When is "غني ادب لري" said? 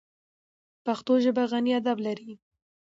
1.51-2.31